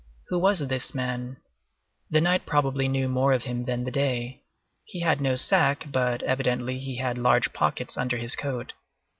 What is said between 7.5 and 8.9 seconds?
pockets under his coat.